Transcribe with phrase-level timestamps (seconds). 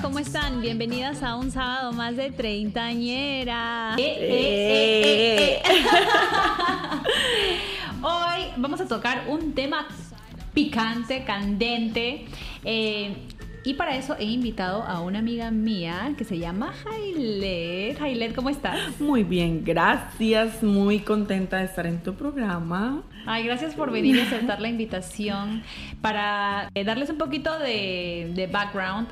[0.00, 0.60] ¿cómo están?
[0.60, 3.94] Bienvenidas a un sábado más de treintañera.
[3.98, 5.72] Eh, eh, eh,
[8.02, 9.86] Hoy vamos a tocar un tema
[10.54, 12.26] picante, candente.
[12.64, 17.98] y para eso he invitado a una amiga mía que se llama Jailet.
[17.98, 19.00] Jailet, ¿cómo estás?
[19.00, 20.62] Muy bien, gracias.
[20.62, 23.02] Muy contenta de estar en tu programa.
[23.26, 25.62] Ay, gracias por venir y aceptar la invitación
[26.00, 29.08] para darles un poquito de, de background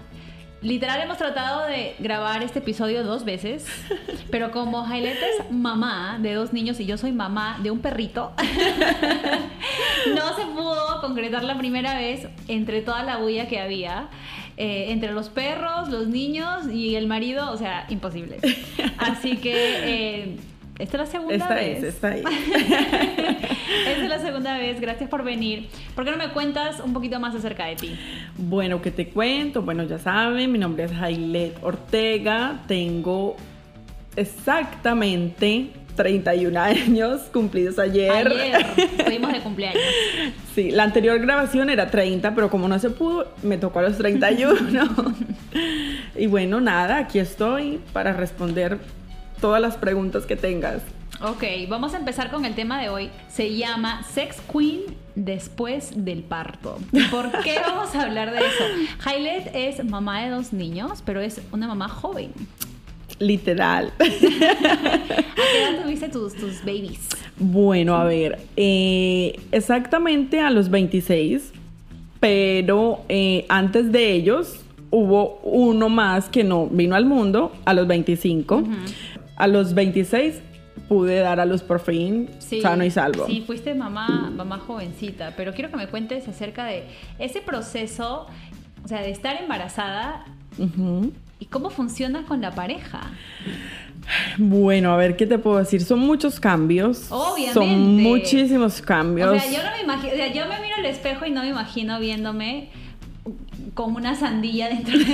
[0.63, 3.65] Literal hemos tratado de grabar este episodio dos veces,
[4.31, 8.33] pero como Jailet es mamá de dos niños y yo soy mamá de un perrito,
[10.15, 14.09] no se pudo concretar la primera vez entre toda la bulla que había.
[14.59, 18.37] Eh, entre los perros, los niños y el marido, o sea, imposible.
[18.99, 20.37] Así que eh,
[20.79, 21.83] esta es la segunda vez.
[21.83, 23.59] Esta es, esta es.
[23.87, 24.81] Esta es la segunda vez.
[24.81, 25.69] Gracias por venir.
[25.95, 27.97] ¿Por qué no me cuentas un poquito más acerca de ti?
[28.37, 29.63] Bueno, ¿qué te cuento?
[29.63, 32.63] Bueno, ya saben, mi nombre es Jailet Ortega.
[32.67, 33.37] Tengo
[34.17, 38.11] exactamente 31 años cumplidos ayer.
[38.11, 38.67] Ayer
[39.05, 39.83] fuimos de cumpleaños.
[40.55, 43.99] Sí, la anterior grabación era 30, pero como no se pudo, me tocó a los
[43.99, 44.55] 31.
[46.17, 48.79] y bueno, nada, aquí estoy para responder
[49.41, 50.83] todas las preguntas que tengas.
[51.23, 53.11] Ok, vamos a empezar con el tema de hoy.
[53.29, 54.81] Se llama Sex Queen
[55.15, 56.79] después del parto.
[57.11, 58.65] ¿Por qué vamos a hablar de eso?
[59.05, 62.33] Hailet es mamá de dos niños, pero es una mamá joven.
[63.19, 63.93] Literal.
[64.01, 67.07] ¿A qué edad tuviste tus, tus babies?
[67.39, 71.53] Bueno, a ver, eh, exactamente a los 26,
[72.19, 77.87] pero eh, antes de ellos hubo uno más que no vino al mundo a los
[77.87, 78.65] 25.
[79.37, 80.41] A los 26
[80.91, 83.25] pude dar a luz por fin sano y salvo.
[83.27, 86.83] Sí, fuiste mamá, mamá jovencita, pero quiero que me cuentes acerca de
[87.21, 88.27] ese proceso,
[88.85, 90.25] o sea, de estar embarazada
[91.39, 93.03] y cómo funciona con la pareja.
[94.37, 95.85] Bueno, a ver, ¿qué te puedo decir?
[95.85, 97.07] Son muchos cambios.
[97.13, 97.55] Obviamente.
[97.55, 99.29] Son muchísimos cambios.
[99.29, 101.43] O sea, yo no me imagino, o sea, yo me miro al espejo y no
[101.43, 102.71] me imagino viéndome
[103.75, 105.05] como una sandía dentro de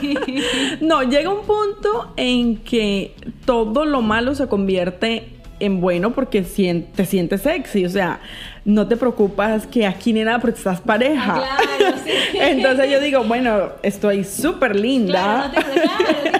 [0.00, 0.14] mí.
[0.80, 3.14] no, llega un punto en que
[3.44, 5.28] todo lo malo se convierte
[5.60, 8.20] en bueno porque te sientes sexy, o sea,
[8.64, 11.34] no te preocupas que aquí ni nada porque estás pareja.
[11.34, 12.38] Claro, sí.
[12.38, 15.50] Entonces yo digo, bueno, estoy súper linda.
[15.52, 15.80] Claro, no te,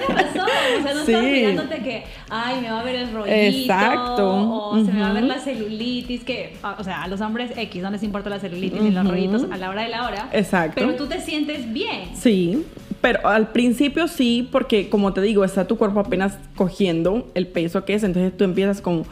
[0.09, 0.32] claro,
[0.79, 3.35] o sea, no estás mirándote que, ay, me va a ver el rollito.
[3.35, 4.71] Exacto.
[4.71, 7.83] O se me va a ver la celulitis, que, o sea, a los hombres X
[7.83, 10.29] no les importa la celulitis ni los rollitos a la hora de la hora.
[10.33, 10.75] Exacto.
[10.77, 12.11] Pero tú te sientes bien.
[12.15, 12.65] Sí,
[13.03, 17.85] pero al principio sí, porque como te digo, está tu cuerpo apenas cogiendo el peso
[17.85, 19.05] que es, entonces tú empiezas como,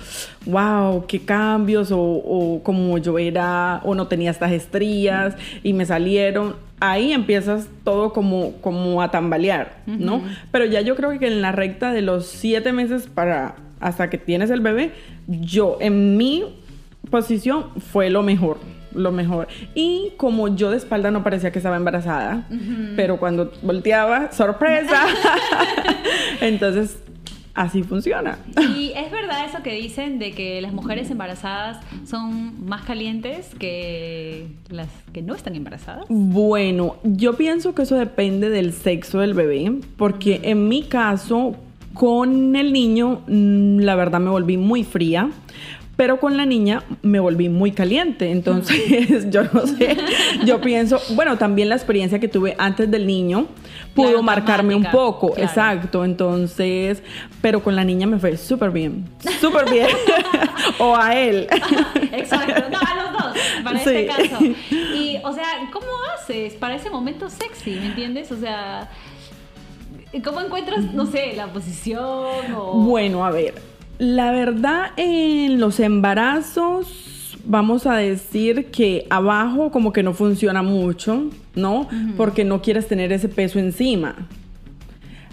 [0.47, 5.35] wow, qué cambios, o, como yo era, o no tenía estas estrías
[5.65, 6.55] y me salieron.
[6.79, 10.23] Ahí empiezas todo como, como a tambalear, ¿no?
[10.53, 14.19] Pero ya yo creo que en la recta de los siete meses para hasta que
[14.19, 14.93] tienes el bebé,
[15.27, 16.45] yo en mi
[17.11, 18.59] posición fue lo mejor
[18.95, 19.49] lo mejor.
[19.75, 22.47] Y como yo de espalda no parecía que estaba embarazada,
[22.97, 25.07] pero cuando volteaba, sorpresa.
[26.41, 26.99] Entonces,
[27.55, 28.39] así funciona.
[28.77, 34.49] Y es verdad eso que dicen de que las mujeres embarazadas son más calientes que
[34.69, 36.07] las que no están embarazadas.
[36.09, 41.57] Bueno, yo pienso que eso depende del sexo del bebé, porque en mi caso,
[41.95, 45.31] con el niño, mm, la verdad me volví muy fría
[46.01, 48.31] pero con la niña me volví muy caliente.
[48.31, 49.99] Entonces, yo no sé,
[50.47, 53.49] yo pienso, bueno, también la experiencia que tuve antes del niño
[53.95, 56.03] pudo marcarme un poco, exacto.
[56.03, 57.03] Entonces,
[57.43, 59.11] pero con la niña me fue súper bien,
[59.43, 59.89] súper bien.
[60.79, 61.47] o a él.
[62.13, 64.39] exacto, no, a los dos, para este caso.
[64.71, 67.73] Y, o sea, ¿cómo haces para ese momento sexy?
[67.73, 68.33] ¿Me entiendes?
[68.33, 68.89] O sea...
[70.25, 72.73] ¿Cómo encuentras, no sé, la posición o...
[72.81, 73.70] Bueno, a ver,
[74.01, 81.25] la verdad, en los embarazos, vamos a decir que abajo como que no funciona mucho,
[81.55, 81.87] ¿no?
[82.17, 84.15] Porque no quieres tener ese peso encima.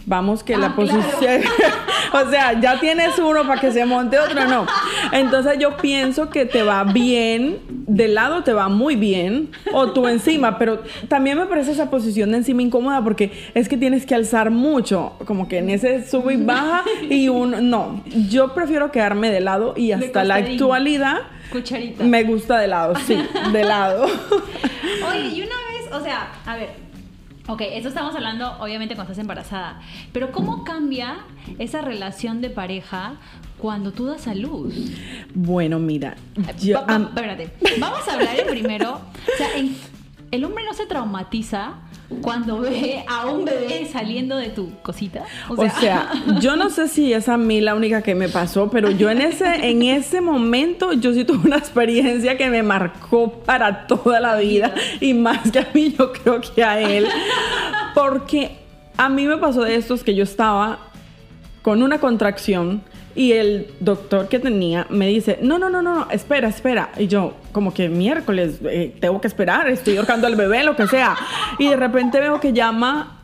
[0.05, 1.43] Vamos que la ah, posición,
[2.11, 4.65] o sea, ya tienes uno para que se monte otro, no.
[5.11, 10.07] Entonces yo pienso que te va bien, de lado te va muy bien, o tú
[10.07, 14.15] encima, pero también me parece esa posición de encima incómoda porque es que tienes que
[14.15, 19.29] alzar mucho, como que en ese sube y baja y un, no, yo prefiero quedarme
[19.29, 21.19] de lado y hasta la actualidad
[21.51, 22.03] Cucharita.
[22.03, 23.17] me gusta de lado, sí,
[23.51, 24.05] de lado.
[25.09, 26.86] Oye, y una vez, o sea, a ver,
[27.49, 29.79] Ok, eso estamos hablando obviamente cuando estás embarazada,
[30.11, 31.19] pero ¿cómo cambia
[31.59, 33.13] esa relación de pareja
[33.57, 34.75] cuando tú das a luz?
[35.33, 36.17] Bueno, mira,
[36.59, 39.47] yo, espérate, vamos a hablar primero, o sea,
[40.31, 41.75] el hombre no se traumatiza
[42.21, 45.25] cuando ve a un bebé saliendo de tu cosita?
[45.49, 48.89] O sea, yo no sé si es a mí la única que me pasó, pero
[48.91, 53.87] yo en ese, en ese momento yo sí tuve una experiencia que me marcó para
[53.87, 57.07] toda la vida y más que a mí yo creo que a él,
[57.93, 58.57] porque
[58.95, 60.79] a mí me pasó de estos que yo estaba
[61.61, 62.81] con una contracción
[63.17, 66.91] y el doctor que tenía me dice, no, no, no, no, espera, espera.
[66.99, 70.85] Y yo, como que miércoles, eh, tengo que esperar, estoy ahorcando al bebé, lo que
[70.85, 71.17] sea.
[71.57, 73.16] Y de repente veo que llama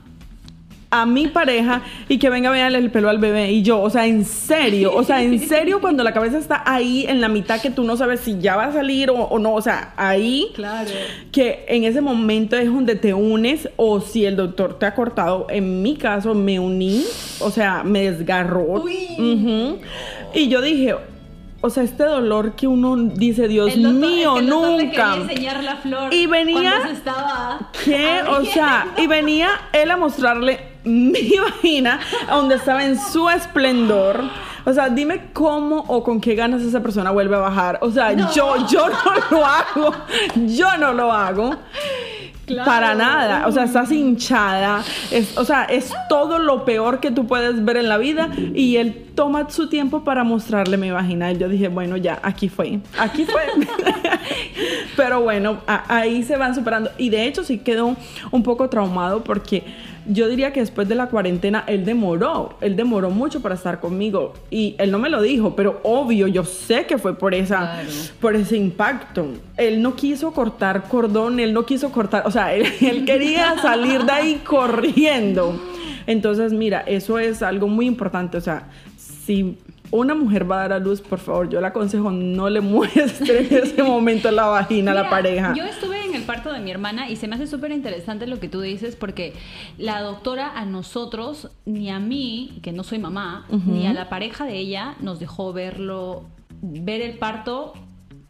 [0.94, 3.52] a mi pareja y que venga a verle el pelo al bebé.
[3.52, 7.06] Y yo, o sea, en serio, o sea, en serio, cuando la cabeza está ahí
[7.08, 9.62] en la mitad que tú no sabes si ya va a salir o, no, o
[9.62, 10.92] sea, ahí, claro.
[11.32, 15.48] que en ese momento es donde te unes o si el doctor te ha cortado.
[15.50, 17.04] En mi caso, me uní,
[17.40, 18.84] o sea, me desgarró.
[18.88, 20.94] Y yo dije,
[21.62, 25.16] o sea, este dolor que uno dice, Dios mío, nunca.
[25.16, 28.22] enseñar la flor y venía, estaba ¿qué?
[28.30, 32.00] O sea, y venía él a mostrarle mi vagina,
[32.30, 34.24] donde estaba en su esplendor.
[34.66, 37.80] O sea, dime cómo o con qué ganas esa persona vuelve a bajar.
[37.82, 39.94] O sea, yo, yo no lo hago.
[40.46, 41.56] Yo no lo hago.
[42.66, 43.48] Para nada.
[43.48, 44.82] O sea, estás hinchada.
[45.12, 48.30] Es, o sea, es todo lo peor que tú puedes ver en la vida.
[48.54, 51.32] Y él toma su tiempo para mostrarle mi vagina.
[51.32, 52.80] Y yo dije, bueno, ya, aquí fue.
[52.98, 53.42] Aquí fue.
[54.96, 56.90] Pero bueno, ahí se van superando.
[56.98, 57.98] Y de hecho sí quedó
[58.32, 59.64] un poco traumado porque
[60.06, 64.34] yo diría que después de la cuarentena él demoró, él demoró mucho para estar conmigo
[64.50, 67.82] y él no me lo dijo, pero obvio, yo sé que fue por esa
[68.20, 69.28] por ese impacto.
[69.58, 74.04] Él no quiso cortar cordón, él no quiso cortar, o sea, él, él quería salir
[74.04, 75.60] de ahí corriendo.
[76.06, 78.68] Entonces, mira, eso es algo muy importante, o sea,
[78.98, 79.58] si
[79.92, 83.48] una mujer va a dar a luz, por favor, yo le aconsejo no le muestre
[83.48, 85.54] en ese momento la vagina a la pareja.
[85.56, 88.40] Yo estuve en el parto de mi hermana y se me hace súper interesante lo
[88.40, 89.34] que tú dices porque
[89.78, 94.46] la doctora a nosotros, ni a mí, que no soy mamá, ni a la pareja
[94.46, 96.24] de ella nos dejó verlo,
[96.62, 97.74] ver el parto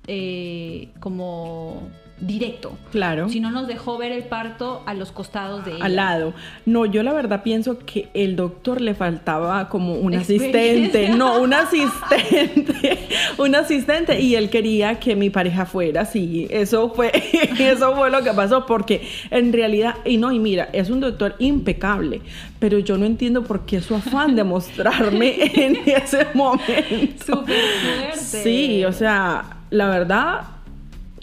[0.07, 1.89] eh, como
[2.25, 2.77] directo.
[2.91, 3.29] Claro.
[3.29, 5.85] Si no nos dejó ver el parto a los costados de ella.
[5.85, 6.33] Al lado.
[6.65, 11.09] No, yo la verdad pienso que el doctor le faltaba como un asistente.
[11.09, 12.99] No, un asistente.
[13.37, 14.19] un asistente.
[14.19, 16.05] Y él quería que mi pareja fuera.
[16.05, 17.11] Sí, eso fue,
[17.59, 18.65] eso fue lo que pasó.
[18.65, 22.21] Porque en realidad, y no, y mira, es un doctor impecable.
[22.59, 27.25] Pero yo no entiendo por qué su afán de mostrarme en ese momento.
[27.25, 28.43] Súper fuerte.
[28.43, 30.52] Sí, o sea, la verdad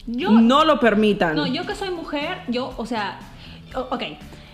[0.07, 1.37] no lo permitan.
[1.37, 3.21] No, yo que soy mujer, yo, o sea,
[3.75, 4.03] ok,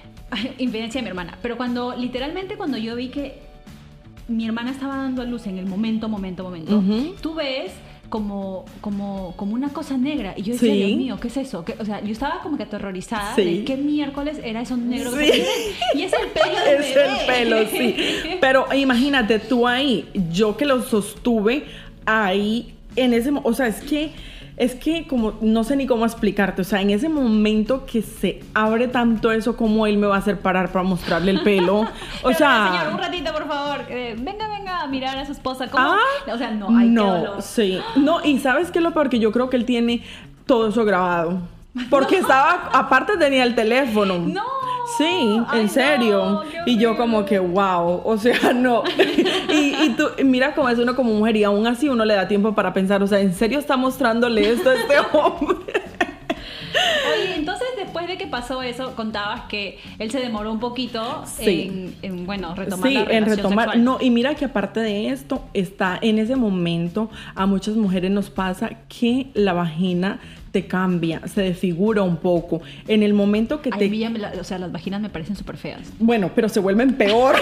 [0.58, 3.42] infidencia de mi hermana, pero cuando, literalmente cuando yo vi que
[4.28, 6.82] mi hermana estaba dando a luz en el momento, momento, momento,
[7.20, 7.72] tú ves
[8.08, 10.34] como, como, como una cosa negra.
[10.36, 11.64] Y yo decía, Dios mío, ¿qué es eso?
[11.78, 16.12] o sea, yo estaba como que aterrorizada de qué miércoles era eso negro Y es
[16.12, 17.96] el pelo Es el pelo, sí.
[18.40, 21.64] Pero imagínate, tú ahí, yo que lo sostuve
[22.04, 23.30] ahí, en ese...
[23.42, 24.12] O sea, es que
[24.56, 28.40] es que como no sé ni cómo explicarte, o sea, en ese momento que se
[28.54, 31.86] abre tanto eso, como él me va a hacer parar para mostrarle el pelo?
[32.22, 33.84] O sea, señor, un ratito, por favor.
[33.88, 35.68] Eh, venga, venga a mirar a su esposa.
[35.68, 35.84] ¿Cómo?
[35.84, 37.80] Ah, o sea, no, hay No, sí.
[37.96, 39.10] No, y ¿sabes qué es lo peor?
[39.10, 40.02] Que yo creo que él tiene
[40.46, 41.40] todo eso grabado.
[41.90, 44.18] Porque estaba, aparte tenía el teléfono.
[44.18, 44.42] No.
[44.98, 46.42] Sí, en serio.
[46.64, 48.84] y yo como que, wow, o sea, no.
[49.50, 52.28] y, y, tú, mira cómo es uno como mujer y aún así uno le da
[52.28, 55.82] tiempo para pensar, o sea, ¿en serio está mostrándole esto a este hombre?
[57.12, 62.26] Oye, entonces después de que pasó eso, contabas que él se demoró un poquito en,
[62.26, 63.78] bueno, retomar sí, en retomar.
[63.78, 68.30] No, y mira que aparte de esto, está en ese momento, a muchas mujeres nos
[68.30, 70.20] pasa que la vagina
[70.56, 72.62] te cambia, se desfigura un poco.
[72.88, 74.08] En el momento que te...
[74.40, 75.92] o sea, las vaginas me parecen súper feas.
[75.98, 77.36] Bueno, pero se vuelven peor.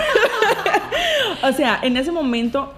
[1.44, 2.74] o sea, en ese momento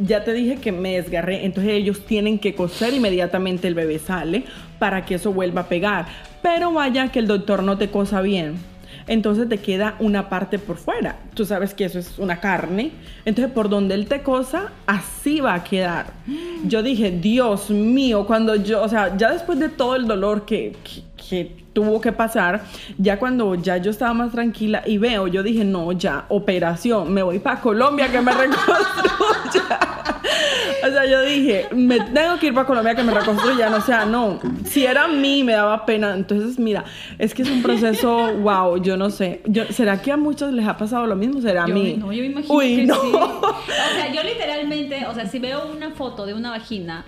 [0.00, 4.44] ya te dije que me desgarré, entonces ellos tienen que coser inmediatamente el bebé sale
[4.78, 6.06] para que eso vuelva a pegar.
[6.40, 8.54] Pero vaya que el doctor no te cosa bien.
[9.08, 11.16] Entonces te queda una parte por fuera.
[11.34, 12.92] Tú sabes que eso es una carne.
[13.24, 16.12] Entonces por donde él te cosa, así va a quedar.
[16.64, 20.76] Yo dije, Dios mío, cuando yo, o sea, ya después de todo el dolor que,
[20.82, 21.02] que
[21.72, 22.62] tuvo que pasar,
[22.96, 27.22] ya cuando ya yo estaba más tranquila y veo, yo dije, no, ya, operación, me
[27.22, 29.78] voy para Colombia que me reconstruya.
[30.86, 34.06] o sea, yo dije, me tengo que ir para Colombia que me reconstruyan, o sea,
[34.06, 36.84] no, si era a mí me daba pena, entonces mira,
[37.18, 40.66] es que es un proceso, wow, yo no sé, yo, ¿será que a muchos les
[40.66, 41.42] ha pasado lo mismo?
[41.42, 41.96] ¿Será a mí?
[41.98, 42.94] No, yo me imagino Uy, que no.
[42.94, 43.12] sí.
[43.12, 47.04] O sea, yo literalmente, o sea, si veo una foto de una vagina,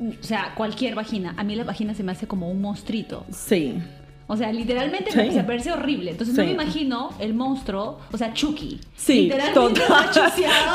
[0.00, 3.24] o sea, cualquier vagina, a mí la vagina se me hace como un monstruito.
[3.30, 3.74] Sí.
[4.28, 5.18] O sea, literalmente Sí.
[5.18, 6.10] me se parece horrible.
[6.10, 6.48] Entonces no Sí.
[6.48, 8.80] me imagino el monstruo, o sea, Chucky.
[8.96, 9.80] Sí, literalmente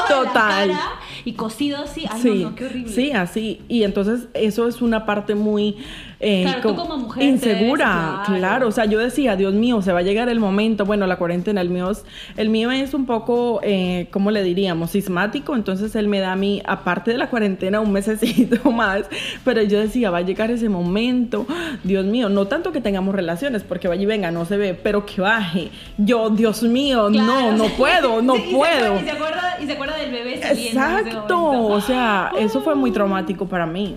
[0.07, 0.69] total.
[0.69, 0.79] la cara
[1.25, 2.05] y cosido así.
[2.09, 2.93] Ay, sí, no, no, qué horrible.
[2.93, 3.61] sí, así.
[3.67, 5.77] Y entonces eso es una parte muy
[6.21, 8.39] eh, Claro, tú como mujer insegura, claro.
[8.39, 8.67] claro.
[8.67, 10.85] O sea, yo decía, Dios mío, se va a llegar el momento.
[10.85, 12.05] Bueno, la cuarentena, el mío es,
[12.37, 14.91] el mío es un poco, eh, ¿cómo le diríamos?
[14.91, 15.55] Sismático.
[15.55, 19.03] Entonces él me da a mí, aparte de la cuarentena, un mesecito más.
[19.43, 21.45] Pero yo decía, va a llegar ese momento.
[21.83, 25.05] Dios mío, no tanto que tengamos relaciones, porque vaya y venga, no se ve, pero
[25.05, 25.69] que baje.
[25.97, 28.93] Yo, Dios mío, Claro, no, no puedo, no Sí, y se puedo.
[28.95, 32.91] acuerda- Y se, acuerda, y se acuerda del bebé Exacto, o sea, eso fue muy
[32.91, 33.95] traumático para mí.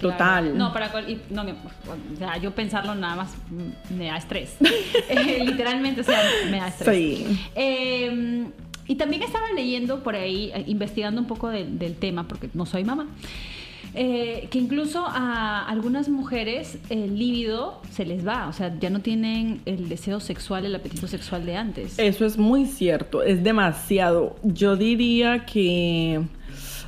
[0.00, 0.14] Claro.
[0.16, 0.58] Total.
[0.58, 3.34] No, para cual- y- no, me- o sea, yo pensarlo nada más
[3.96, 4.56] me da estrés.
[5.08, 6.96] Eh, literalmente, o sea, me da estrés.
[6.96, 7.38] Sí.
[7.54, 8.46] Eh,
[8.86, 12.66] y también estaba leyendo por ahí, eh, investigando un poco del- del tema, porque no
[12.66, 13.06] soy mamá.
[13.92, 19.00] eh, que incluso a algunas mujeres el líbido se les va, o sea, ya no
[19.00, 21.98] tienen el deseo sexual, el apetito sexual de antes.
[21.98, 24.36] Eso es muy cierto, es demasiado.
[24.44, 26.20] Yo diría que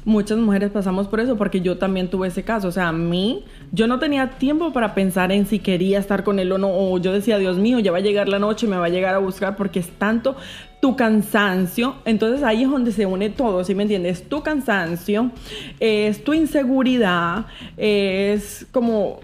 [0.04, 2.68] muchas mujeres pasamos por eso porque yo también tuve ese caso.
[2.68, 6.38] O sea, a mí, yo no tenía tiempo para pensar en si quería estar con
[6.38, 6.68] él o no.
[6.71, 9.14] O yo decía, Dios mío, ya va a llegar la noche, me va a llegar
[9.14, 10.37] a buscar porque es tanto
[10.80, 11.94] tu cansancio.
[12.04, 14.28] Entonces ahí es donde se une todo, ¿sí me entiendes?
[14.28, 15.30] Tu cansancio,
[15.78, 19.21] es tu inseguridad, es como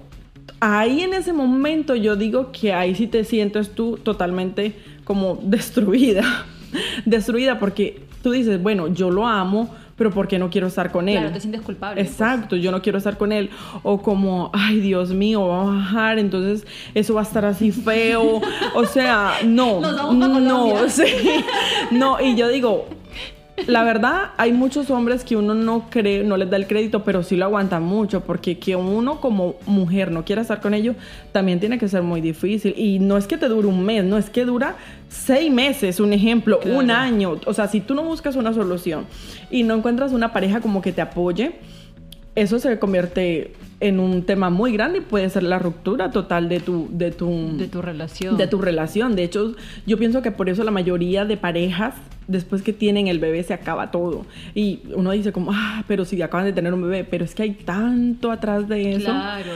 [0.60, 6.46] ahí en ese momento yo digo que ahí sí te sientes tú totalmente como destruida.
[7.04, 11.08] destruida porque tú dices, bueno, yo lo amo, pero ¿por qué no quiero estar con
[11.08, 11.18] él?
[11.18, 12.00] Claro, te sientes culpable.
[12.00, 12.12] pues.
[12.12, 13.50] Exacto, yo no quiero estar con él.
[13.82, 18.40] O como, ay, Dios mío, va a bajar, entonces eso va a estar así feo.
[18.74, 19.80] O sea, no.
[19.80, 21.04] Nos vamos no, sí.
[21.90, 22.86] No, y yo digo,
[23.66, 27.22] la verdad, hay muchos hombres que uno no cree, no les da el crédito, pero
[27.22, 30.96] sí lo aguantan mucho, porque que uno como mujer no quiera estar con ellos,
[31.32, 32.74] también tiene que ser muy difícil.
[32.76, 34.76] Y no es que te dure un mes, no es que dura
[35.08, 36.78] seis meses, un ejemplo, Claro.
[36.78, 37.38] un año.
[37.46, 39.06] O sea, si tú no buscas una solución
[39.50, 41.52] y no encuentras una pareja como que te apoye,
[42.42, 46.60] eso se convierte en un tema muy grande y puede ser la ruptura total de
[46.60, 48.36] tu, de tu, De tu relación.
[48.36, 49.16] de tu relación.
[49.16, 49.54] De hecho,
[49.86, 51.94] yo pienso que por eso la mayoría de parejas,
[52.26, 54.24] después que tienen el bebé, se acaba todo.
[54.54, 57.42] Y uno dice como, ah, pero si acaban de tener un bebé, pero es que
[57.42, 59.06] hay tanto atrás de eso.
[59.06, 59.52] Claro.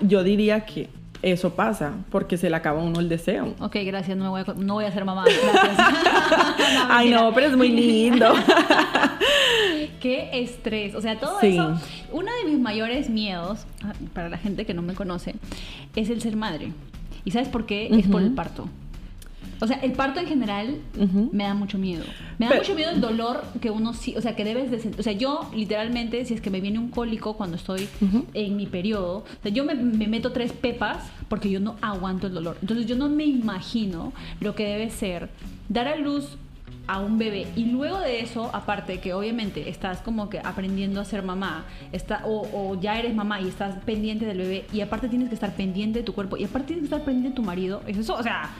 [0.00, 0.88] Yo diría que
[1.32, 3.54] eso pasa porque se le acaba a uno el deseo.
[3.60, 5.24] Ok, gracias, no, me voy a, no voy a ser mamá.
[5.24, 5.76] Gracias.
[6.90, 8.34] Ay, no, pero es muy lindo.
[10.00, 10.94] Qué estrés.
[10.94, 11.48] O sea, todo Sí.
[11.48, 11.78] eso.
[12.12, 15.34] Uno de mis mayores miedos, ah, para la gente que no me conoce,
[15.96, 16.72] es el ser madre.
[17.24, 17.88] ¿Y sabes por qué?
[17.90, 18.68] Es por el parto.
[19.64, 20.76] O sea, el parto en general
[21.32, 22.04] me da mucho miedo.
[22.38, 24.78] Me da Pero- mucho miedo el dolor que uno sí, o sea, que debes de
[24.78, 25.00] sentir.
[25.00, 27.88] O sea, yo literalmente, si es que me viene un cólico cuando estoy
[28.34, 32.26] en mi periodo, o sea, yo me, me meto tres pepas porque yo no aguanto
[32.26, 32.58] el dolor.
[32.60, 35.30] Entonces yo no me imagino lo que debe ser
[35.68, 36.36] dar a luz
[36.86, 41.06] a un bebé y luego de eso, aparte que obviamente estás como que aprendiendo a
[41.06, 45.08] ser mamá, está, o, o ya eres mamá y estás pendiente del bebé y aparte
[45.08, 47.42] tienes que estar pendiente de tu cuerpo y aparte tienes que estar pendiente de tu
[47.42, 48.50] marido, es eso, o sea,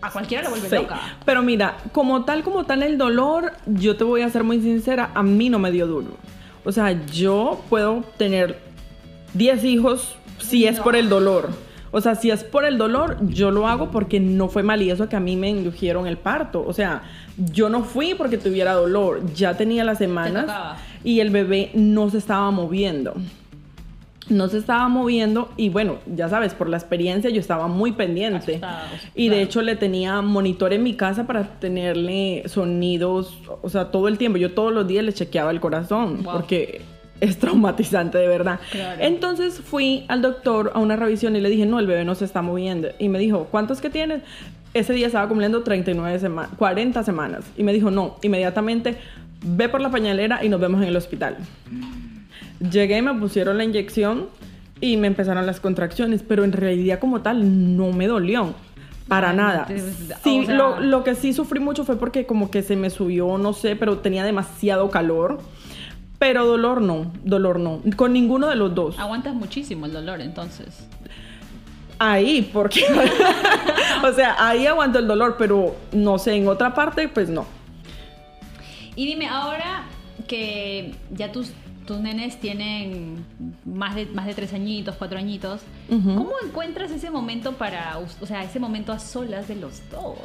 [0.00, 1.00] a cualquiera le vuelve Sí, loca.
[1.24, 5.10] Pero mira, como tal, como tal el dolor, yo te voy a ser muy sincera,
[5.14, 6.16] a mí no me dio duro.
[6.64, 8.60] O sea, yo puedo tener
[9.34, 11.50] 10 hijos si es por el dolor.
[11.90, 14.90] O sea, si es por el dolor, yo lo hago porque no fue mal y
[14.90, 16.62] eso que a mí me indujeron el parto.
[16.66, 17.02] O sea,
[17.38, 22.18] yo no fui porque tuviera dolor, ya tenía las semanas y el bebé no se
[22.18, 23.14] estaba moviendo.
[24.28, 28.60] No se estaba moviendo y bueno, ya sabes, por la experiencia yo estaba muy pendiente.
[29.14, 34.08] Y de hecho le tenía monitor en mi casa para tenerle sonidos, o sea, todo
[34.08, 34.38] el tiempo.
[34.38, 36.32] Yo todos los días le chequeaba el corazón Wow.
[36.34, 36.82] porque
[37.20, 38.60] es traumatizante de verdad.
[38.70, 39.00] Claro.
[39.02, 42.24] Entonces fui al doctor a una revisión y le dije, no, el bebé no se
[42.24, 42.88] está moviendo.
[42.98, 44.22] Y me dijo, ¿cuántos que tienes?
[44.74, 47.44] Ese día estaba cumpliendo 39 semanas, 40 semanas.
[47.56, 48.98] Y me dijo, no, inmediatamente
[49.42, 51.36] ve por la pañalera y nos vemos en el hospital.
[52.60, 54.28] Llegué, me pusieron la inyección
[54.80, 58.54] y me empezaron las contracciones, pero en realidad como tal no me dolió.
[59.08, 59.66] Para nada.
[60.22, 63.54] Sí, lo, lo que sí sufrí mucho fue porque como que se me subió, no
[63.54, 65.38] sé, pero tenía demasiado calor.
[66.18, 67.80] Pero dolor no, dolor no.
[67.96, 68.98] Con ninguno de los dos.
[68.98, 70.88] Aguantas muchísimo el dolor, entonces.
[71.98, 72.82] Ahí, porque...
[74.04, 77.46] o sea, ahí aguanto el dolor, pero no sé, en otra parte, pues no.
[78.94, 79.84] Y dime, ahora
[80.26, 81.52] que ya tus,
[81.88, 83.24] tus nenes tienen
[83.64, 85.62] más de, más de tres añitos, cuatro añitos.
[85.88, 90.18] ¿cómo encuentras ese momento para, o sea, ese momento a solas de los dos?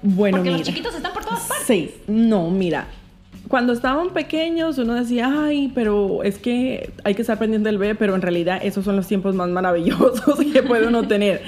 [0.00, 0.72] Bueno, Porque los mira.
[0.72, 1.66] chiquitos están por todas partes.
[1.66, 2.88] Sí, no, mira.
[3.48, 7.94] Cuando estaban pequeños uno decía, ay, pero es que hay que estar pendiente del bebé,
[7.94, 11.42] pero en realidad esos son los tiempos más maravillosos que puede uno tener.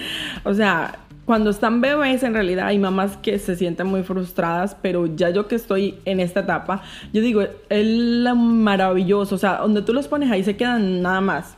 [0.45, 5.07] O sea, cuando están bebés, en realidad hay mamás que se sienten muy frustradas, pero
[5.07, 9.37] ya yo que estoy en esta etapa, yo digo, es maravilloso.
[9.37, 11.57] O sea, donde tú los pones ahí se quedan nada más.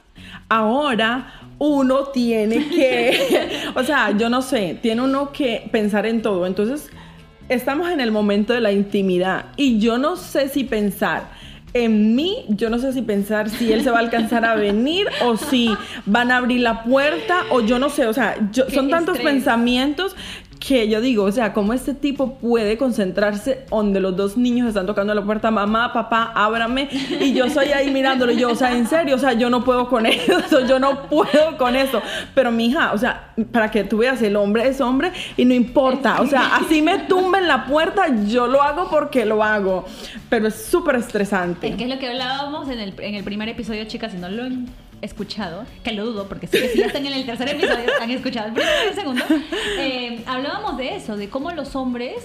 [0.48, 6.46] Ahora uno tiene que, o sea, yo no sé, tiene uno que pensar en todo.
[6.46, 6.90] Entonces,
[7.48, 11.24] estamos en el momento de la intimidad y yo no sé si pensar
[11.74, 15.08] en mí, yo no sé si pensar si él se va a alcanzar a venir
[15.24, 15.68] o si
[16.06, 18.36] van a abrir la puerta o yo no sé, o sea,
[18.72, 20.14] son tantos pensamientos
[20.66, 24.86] que yo digo, o sea, ¿cómo este tipo puede concentrarse donde los dos niños están
[24.86, 26.88] tocando la puerta, mamá, papá, ábrame,
[27.20, 29.62] y yo soy ahí mirándolo, y yo, o sea, en serio, o sea, yo no
[29.62, 32.00] puedo con eso, yo no puedo con eso,
[32.34, 35.52] pero mi hija, o sea, para que tú veas, el hombre es hombre y no
[35.52, 39.84] importa, o sea, así me tumben la puerta, yo lo hago porque lo hago,
[40.30, 41.68] pero es súper estresante.
[41.68, 44.28] Es que es lo que hablábamos en el, en el primer episodio, chicas, si no
[44.28, 44.44] lo
[45.04, 48.10] escuchado, que lo dudo porque sé que si ya están en el tercer episodio, han
[48.10, 49.24] escuchado el primero y el segundo,
[49.78, 52.16] eh, hablábamos de eso, de cómo los hombres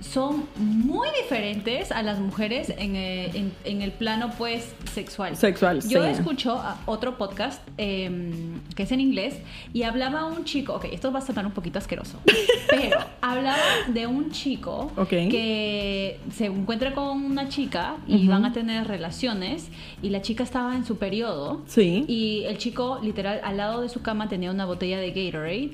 [0.00, 5.36] son muy diferentes a las mujeres en, eh, el plano pues sexual.
[5.36, 9.36] Sexual, Yo escucho otro podcast em, que es en inglés
[9.72, 12.18] y hablaba un chico, ok, esto va a sonar un poquito asqueroso,
[12.70, 18.86] pero hablaba de un chico que se encuentra con una chica y van a tener
[18.86, 19.68] relaciones
[20.02, 22.04] y la chica estaba en su periodo sí.
[22.06, 25.72] y el chico literal al lado de su cama tenía una botella de Gatorade,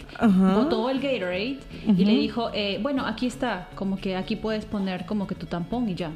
[0.54, 5.06] botó el Gatorade y le dijo, eh, bueno, aquí está, como que aquí puedes poner
[5.06, 6.10] como que tu tampón y ya.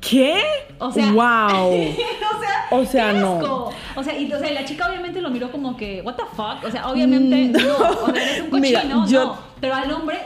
[0.00, 0.40] ¿Qué?
[0.78, 1.72] O sea, wow.
[1.72, 3.70] o sea, o sea no.
[3.94, 6.64] O sea, y la chica obviamente lo miró como que, what the fuck?
[6.64, 9.38] O sea, obviamente mm, no, o sea, eres un cochino, no.
[9.60, 10.18] Pero al hombre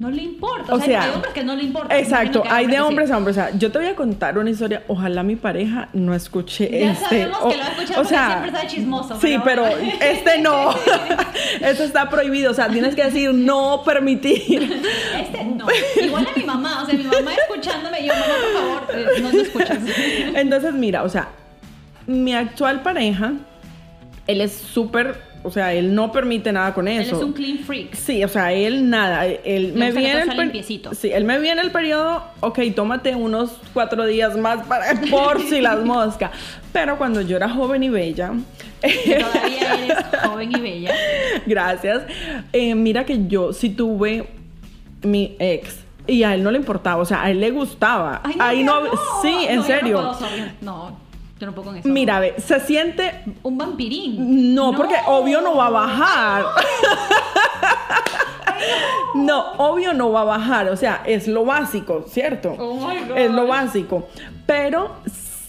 [0.00, 0.74] no le importa.
[0.74, 1.98] O, sea, hay hombres que no le importa.
[1.98, 3.36] Exacto, hay de hombres a hombres.
[3.36, 4.82] O sea, yo te voy a contar una historia.
[4.88, 7.04] Ojalá mi pareja no escuche ya este.
[7.04, 9.20] Sabemos que lo va a escuchar o sea, siempre está chismoso.
[9.20, 10.70] Sí, pero, este no.
[11.60, 12.50] Eso está prohibido.
[12.50, 14.82] O sea, tienes que decir no permitir.
[15.20, 15.66] Este no.
[16.00, 16.82] Igual a mi mamá.
[16.82, 19.78] O sea, mi mamá escuchándome, yo, mamá, por favor, eh, no te escuches.
[20.34, 21.28] Entonces, mira, o sea,
[22.06, 23.34] mi actual pareja,
[24.26, 27.14] él es súper o sea, él no permite nada con eso.
[27.14, 27.94] Él es un clean freak.
[27.94, 29.26] Sí, o sea, él nada.
[29.26, 34.36] Él me viene el Sí, él me viene el periodo, ok, tómate unos cuatro días
[34.36, 36.30] más para por si las moscas.
[36.72, 38.32] Pero cuando yo era joven y bella.
[38.80, 40.94] todavía eres joven y bella.
[41.46, 42.02] Gracias.
[42.52, 44.28] Eh, mira que yo sí tuve
[45.02, 45.80] mi ex.
[46.06, 48.22] Y a él no le importaba, o sea, a él le gustaba.
[48.38, 48.82] Ahí no,
[49.22, 50.12] sí, en serio.
[50.60, 50.98] no,
[51.84, 53.22] Mira, ve, se siente.
[53.42, 54.54] Un vampirín.
[54.54, 56.44] No, porque obvio no va a bajar.
[59.14, 60.68] no, obvio no va a bajar.
[60.68, 62.54] O sea, es lo básico, ¿cierto?
[62.58, 64.08] Oh es lo básico.
[64.46, 64.96] Pero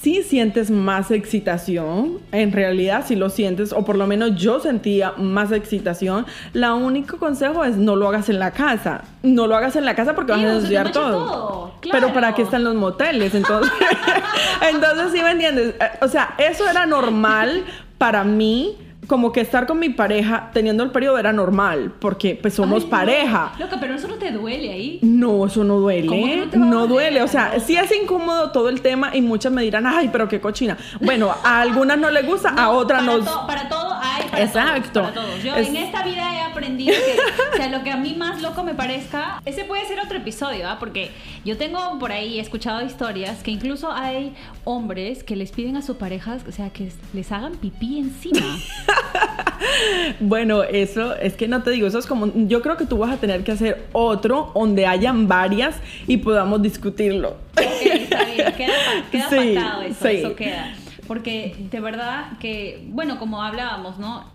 [0.01, 5.11] si sientes más excitación, en realidad si lo sientes, o por lo menos yo sentía
[5.11, 9.03] más excitación, la único consejo es no lo hagas en la casa.
[9.21, 11.75] No lo hagas en la casa porque vas a ensuciar todo.
[11.91, 13.35] Pero ¿para qué están los moteles?
[13.35, 13.71] Entonces,
[14.73, 15.75] entonces sí me entiendes.
[15.79, 17.63] Eh, o sea, eso era normal
[17.99, 18.75] para mí
[19.07, 23.53] como que estar con mi pareja teniendo el periodo era normal, porque pues somos pareja.
[23.59, 24.99] Loca, pero eso no te duele ahí.
[25.01, 26.47] No, eso no duele.
[26.53, 27.21] No, duele.
[27.21, 30.39] O sea, sí es incómodo todo el tema y muchas me dirán, ay, pero qué
[30.39, 30.77] cochina.
[30.99, 33.19] Bueno, a algunas no les gusta, a otras no.
[33.47, 35.01] para todo hay para Exacto.
[35.01, 35.43] Todos, para todos.
[35.43, 37.19] Yo en esta vida he aprendido que,
[37.53, 40.69] o sea, lo que a mí más loco me parezca, ese puede ser otro episodio,
[40.69, 40.77] ¿ah?
[40.79, 41.11] Porque
[41.43, 44.33] yo tengo por ahí, he escuchado historias que incluso hay
[44.63, 48.39] hombres que les piden a sus parejas, o sea, que les hagan pipí encima.
[50.19, 53.11] bueno, eso es que no te digo, eso es como, yo creo que tú vas
[53.11, 55.75] a tener que hacer otro donde hayan varias
[56.07, 57.37] y podamos discutirlo.
[57.53, 58.73] Ok, está bien, queda,
[59.11, 60.73] queda eso, eso queda.
[61.07, 64.25] Porque de verdad que, bueno, como hablábamos, ¿no?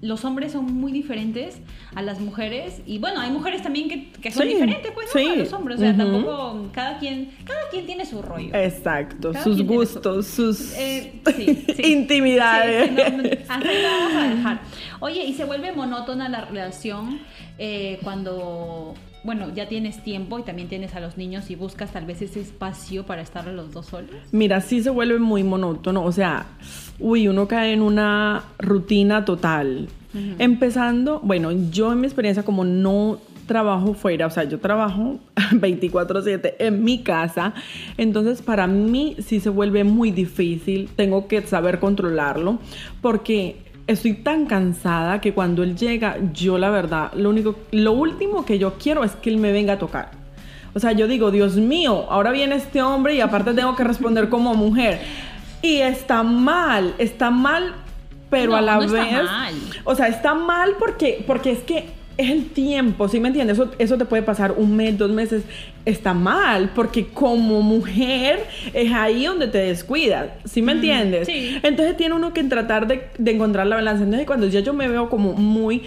[0.00, 1.60] Los hombres son muy diferentes
[1.94, 5.32] a las mujeres y bueno, hay mujeres también que, son diferentes pues ¿no?
[5.32, 8.54] a los hombres, o sea, tampoco cada quien cada quien tiene su rollo.
[8.54, 11.20] Exacto, sus gustos, sus eh,
[11.84, 12.90] intimidades.
[13.48, 14.60] así lo vamos a dejar.
[15.00, 17.20] Oye, ¿y se vuelve monótona la relación
[17.58, 18.94] eh, cuando
[19.26, 22.40] bueno, ya tienes tiempo y también tienes a los niños y buscas tal vez ese
[22.40, 24.14] espacio para estar los dos solos?
[24.32, 26.46] Mira, sí se vuelve muy monótono, o sea,
[27.00, 29.88] uy, uno cae en una rutina total.
[30.38, 35.18] Empezando, bueno, yo en mi experiencia como no trabajo fuera, o sea, yo trabajo
[35.52, 37.52] 24/7 en mi casa,
[37.98, 42.58] entonces para mí sí se vuelve muy difícil, tengo que saber controlarlo,
[43.02, 48.44] porque estoy tan cansada que cuando él llega, yo la verdad, lo único, lo último
[48.44, 50.10] que yo quiero es que él me venga a tocar.
[50.74, 54.28] O sea, yo digo, Dios mío, ahora viene este hombre y aparte tengo que responder
[54.28, 55.00] como mujer.
[55.62, 57.74] Y está mal, está mal,
[58.28, 58.92] pero a la vez...
[58.92, 59.54] Está mal.
[59.84, 63.58] O sea, está mal porque, porque es que es el tiempo, ¿sí me entiendes?
[63.58, 65.42] Eso, eso te puede pasar un mes, dos meses,
[65.84, 71.26] está mal, porque como mujer es ahí donde te descuidas, ¿sí me entiendes?
[71.26, 71.58] sí.
[71.62, 74.04] Entonces tiene uno que tratar de, de encontrar la balanza.
[74.04, 75.82] Entonces cuando ya yo me veo como muy...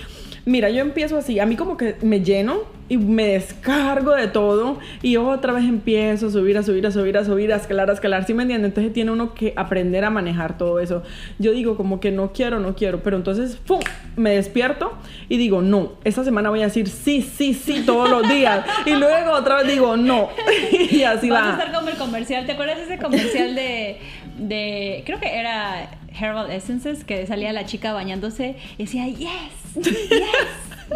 [0.50, 4.80] Mira, yo empiezo así, a mí como que me lleno y me descargo de todo
[5.04, 7.94] y otra vez empiezo a subir, a subir, a subir, a subir, a escalar, a
[7.94, 8.70] escalar, ¿sí me entiendes?
[8.70, 11.04] Entonces tiene uno que aprender a manejar todo eso.
[11.38, 13.80] Yo digo como que no quiero, no quiero, pero entonces, ¡pum!
[14.16, 14.94] Me despierto
[15.30, 18.66] y digo, no, esta semana voy a decir sí, sí, sí todos los días.
[18.88, 20.30] Y luego otra vez digo, no.
[20.90, 21.50] y así Vas va.
[21.50, 22.48] a estar como el comercial.
[22.48, 24.00] ¿Te acuerdas de ese comercial de,
[24.39, 25.04] de.
[25.06, 29.30] Creo que era Herbal Essences, que salía la chica bañándose y decía, yes,
[29.75, 30.10] yes,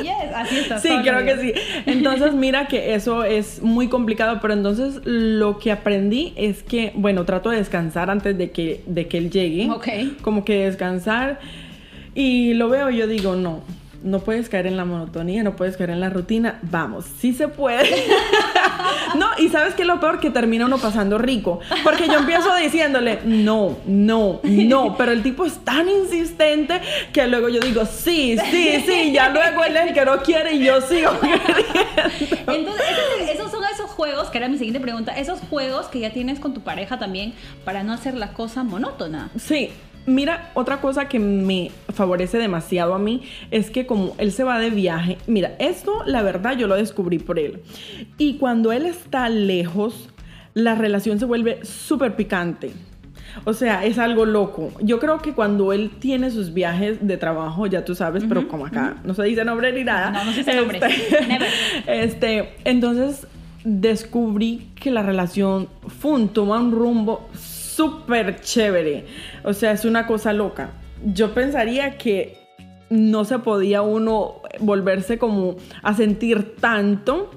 [0.01, 0.34] yes.
[0.36, 0.79] Así está.
[0.79, 1.53] Sí, creo que sí.
[1.86, 7.25] Entonces, mira que eso es muy complicado, pero entonces lo que aprendí es que, bueno,
[7.25, 9.69] trato de descansar antes de que, de que él llegue.
[9.69, 9.88] Ok.
[10.21, 11.39] Como que descansar.
[12.15, 13.62] Y lo veo y yo digo, no,
[14.04, 16.60] no puedes caer en la monotonía, no puedes caer en la rutina.
[16.62, 17.84] Vamos, sí se puede.
[19.18, 21.60] no, y sabes qué es lo peor que termina uno pasando rico.
[21.84, 24.96] Porque yo empiezo diciéndole, no, no, no.
[24.98, 29.12] Pero el tipo es tan insistente que luego yo digo, sí, sí, sí.
[29.13, 31.54] Ya luego él es el que no quiere y yo sigo queriendo.
[32.48, 36.39] Entonces, esos son esos juegos, que era mi siguiente pregunta, esos juegos que ya tienes
[36.39, 39.30] con tu pareja también para no hacer la cosa monótona.
[39.38, 39.72] Sí.
[40.06, 44.60] Mira, otra cosa que me favorece demasiado a mí es que como él se va
[44.60, 47.62] de viaje, mira, esto la verdad yo lo descubrí por él.
[48.18, 50.10] Y cuando él está lejos,
[50.54, 52.72] la relación se vuelve súper picante.
[53.46, 54.72] O sea, es algo loco.
[54.82, 58.66] Yo creo que cuando él tiene sus viajes de trabajo, ya tú sabes, pero como
[58.66, 60.12] acá no se dice nombre ni nada.
[60.12, 60.80] No, no se dice nombre.
[60.86, 61.50] Este, Never.
[61.88, 63.26] este, entonces
[63.63, 67.28] descubrí que la relación fun, toma un rumbo
[67.76, 69.06] súper chévere.
[69.44, 70.72] O sea, es una cosa loca.
[71.04, 72.38] Yo pensaría que
[72.90, 77.32] no se podía uno volverse como a sentir tanto.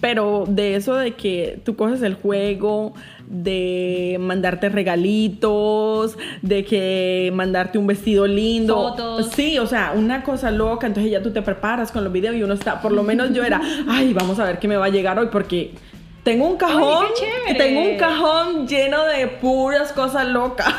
[0.00, 2.94] Pero de eso de que tú coges el juego,
[3.26, 8.74] de mandarte regalitos, de que mandarte un vestido lindo.
[8.74, 9.30] Fotos.
[9.34, 10.86] Sí, o sea, una cosa loca.
[10.86, 13.44] Entonces ya tú te preparas con los videos y uno está, por lo menos yo
[13.44, 15.74] era, ay, vamos a ver qué me va a llegar hoy porque
[16.22, 17.54] tengo un cajón, qué chévere.
[17.54, 20.72] tengo un cajón lleno de puras cosas locas.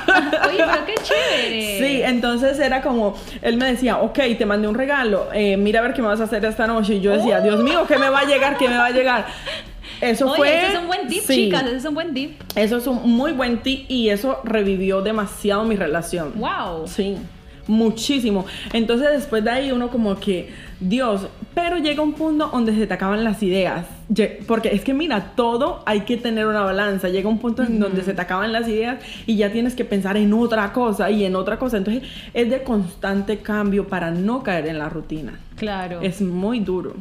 [0.48, 1.80] Oye, pero qué chévere.
[1.80, 5.84] Sí, entonces era como, él me decía, ok, te mandé un regalo, eh, mira a
[5.84, 6.96] ver qué me vas a hacer esta noche.
[6.96, 8.58] Y yo decía, Dios mío, ¿qué me va a llegar?
[8.58, 9.26] ¿Qué me va a llegar?
[10.00, 10.58] Eso Oye, fue...
[10.58, 12.42] ese es un buen tip, sí, chicas, ese es un buen tip.
[12.56, 16.34] Eso es un muy buen tip y eso revivió demasiado mi relación.
[16.36, 16.88] Wow.
[16.88, 17.18] Sí,
[17.68, 18.46] muchísimo.
[18.74, 20.50] Entonces después de ahí uno como que,
[20.80, 23.86] Dios, pero llega un punto donde se te acaban las ideas.
[24.48, 27.10] Porque es que mira, todo hay que tener una balanza.
[27.10, 30.18] Llega un punto en donde se te acaban las ideas y ya tienes que pensar
[30.18, 31.78] en otra cosa y en otra cosa.
[31.78, 35.40] Entonces es de constante cambio para no caer en la rutina.
[35.56, 36.02] Claro.
[36.02, 36.96] Es muy duro.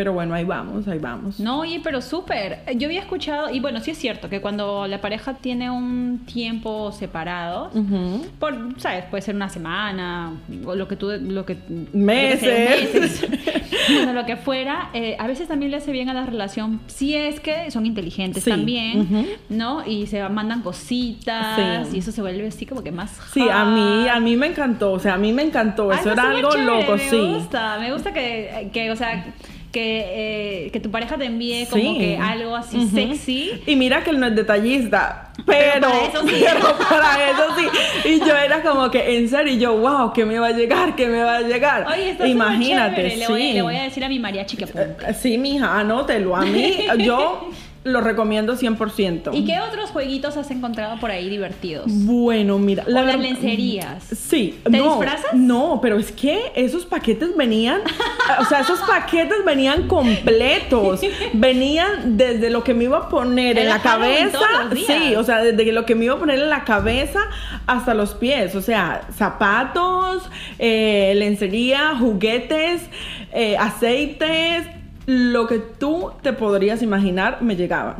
[0.00, 1.38] Pero bueno, ahí vamos, ahí vamos.
[1.38, 2.60] No, oye, pero súper.
[2.74, 6.90] Yo había escuchado, y bueno, sí es cierto, que cuando la pareja tiene un tiempo
[6.90, 7.70] separado,
[8.38, 9.04] por, ¿sabes?
[9.10, 10.32] Puede ser una semana,
[10.64, 11.58] o lo que tú, lo que...
[11.92, 12.42] Meses.
[12.42, 13.28] lo que sea, meses.
[13.94, 17.14] bueno, lo que fuera, eh, a veces también le hace bien a la relación, si
[17.14, 19.28] es que son inteligentes Sí, también.
[19.50, 19.86] ¿no?
[19.86, 21.96] Y se mandan cositas, Sí.
[21.96, 23.20] y eso se vuelve así como que más...
[23.34, 26.12] Sí, a mí, a mí me encantó, o sea, a mí me encantó, Ah, eso
[26.12, 27.18] era algo chévere, loco, me sí.
[27.34, 29.26] gusta, me gusta que, que o sea,
[29.72, 31.98] que, eh, que tu pareja te envíe como Sí.
[31.98, 33.62] que algo así sexy.
[33.66, 36.44] Y mira que él no es detallista, Pero pero, para eso sí.
[36.44, 38.08] pero para eso sí.
[38.08, 40.96] Y yo era como que en serio, y yo, wow, ¿qué me va a llegar?
[40.96, 41.86] ¿Qué me va a llegar?
[41.86, 43.16] Oye, está Imagínate, chévere.
[43.16, 43.52] Le voy, sí.
[43.52, 44.96] le voy a decir a mi mariachi que apunte.
[45.08, 46.34] Eh, Sí, mija, anótelo.
[46.36, 47.48] A mí, yo
[47.82, 49.30] lo recomiendo 100%.
[49.32, 51.86] ¿Y qué otros jueguitos has encontrado por ahí divertidos?
[51.86, 54.04] Bueno, mira, o las lencerías.
[54.04, 55.32] Sí, ¿Te no, disfrazas?
[55.32, 57.80] No, pero es que esos paquetes venían,
[58.38, 61.00] o sea, esos paquetes venían completos.
[61.32, 64.38] Venían desde lo que me iba a poner en la cabeza.
[64.74, 67.20] Sí, o sea, desde lo que me iba a poner en la cabeza
[67.66, 68.54] hasta los pies.
[68.56, 72.82] O sea, zapatos, eh, lencería, juguetes,
[73.32, 74.66] eh, aceites,
[75.10, 77.96] lo que tú te podrías imaginar me llegaba.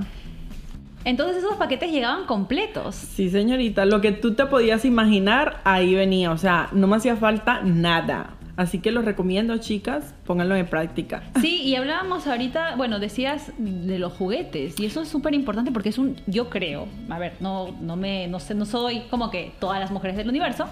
[1.04, 2.94] Entonces esos paquetes llegaban completos.
[2.94, 6.30] Sí, señorita, lo que tú te podías imaginar, ahí venía.
[6.30, 8.34] O sea, no me hacía falta nada.
[8.60, 11.22] Así que los recomiendo, chicas, pónganlo en práctica.
[11.40, 15.88] Sí, y hablábamos ahorita, bueno, decías de los juguetes, y eso es súper importante porque
[15.88, 19.52] es un, yo creo, a ver, no, no me, no sé, no soy como que
[19.58, 20.66] todas las mujeres del universo,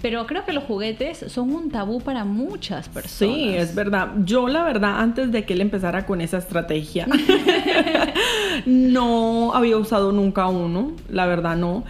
[0.00, 3.34] pero creo que los juguetes son un tabú para muchas personas.
[3.34, 4.12] Sí, es verdad.
[4.24, 7.06] Yo, la verdad, antes de que él empezara con esa estrategia,
[8.66, 10.92] no había usado nunca uno.
[11.10, 11.84] La verdad, no.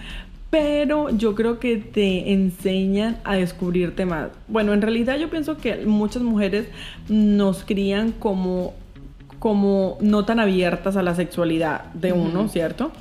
[0.55, 4.29] Pero yo creo que te enseñan a descubrirte más.
[4.47, 6.69] Bueno, en realidad yo pienso que muchas mujeres
[7.09, 8.73] nos crían como,
[9.41, 12.93] como no tan abiertas a la sexualidad de uno, ¿cierto?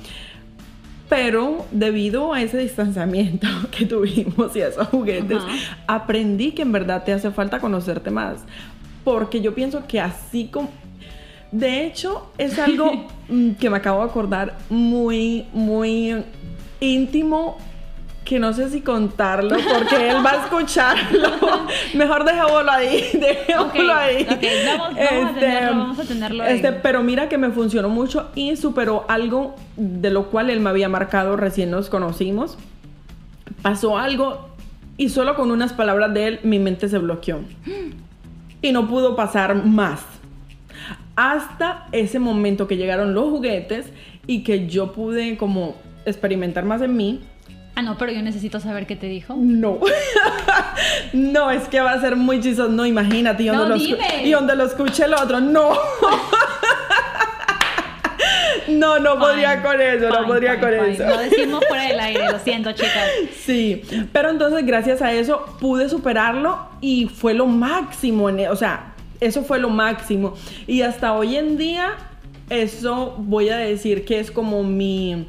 [1.08, 5.38] Pero debido a ese distanciamiento que tuvimos y a esos juguetes,
[5.86, 8.38] aprendí que en verdad te hace falta conocerte más.
[9.04, 10.70] Porque yo pienso que así como...
[11.52, 13.06] De hecho, es algo
[13.60, 16.24] que me acabo de acordar muy, muy
[16.80, 17.58] íntimo
[18.24, 21.28] que no sé si contarlo porque él va a escucharlo.
[21.94, 24.26] Mejor dejémoslo ahí, dejémoslo ahí.
[24.78, 28.56] Vamos, a este, tenerlo, vamos, a tenerlo, este, pero mira que me funcionó mucho y
[28.56, 32.56] superó algo de lo cual él me había marcado recién nos conocimos.
[33.60, 34.48] Pasó algo
[34.96, 37.40] y solo con unas palabras de él mi mente se bloqueó.
[38.62, 40.00] Y no pudo pasar más.
[41.16, 43.86] Hasta ese momento que llegaron los juguetes
[44.26, 47.20] y que yo pude como experimentar más en mí.
[47.76, 49.34] Ah, no, pero yo necesito saber qué te dijo.
[49.36, 49.80] No.
[51.12, 52.70] no, es que va a ser muy chistoso.
[52.70, 53.42] No, imagínate.
[53.42, 55.40] Y donde, lo, y donde lo escuche el otro.
[55.40, 55.72] No.
[58.68, 61.04] No, no podría con eso, no podría con eso.
[61.04, 63.08] Lo decimos fuera del aire, lo siento, chicas.
[63.44, 68.94] Sí, pero entonces gracias a eso pude superarlo y fue lo máximo, e, o sea,
[69.20, 70.34] eso fue lo máximo.
[70.66, 71.92] Y hasta hoy en día,
[72.50, 75.26] eso voy a decir que es como mi